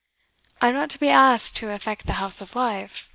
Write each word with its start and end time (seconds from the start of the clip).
"I 0.61 0.69
am 0.69 0.73
not 0.73 0.89
to 0.89 0.97
be 0.99 1.09
asked 1.09 1.55
to 1.57 1.69
affect 1.69 2.07
the 2.07 2.13
House 2.17 2.41
of 2.41 2.55
Life?" 2.55 3.07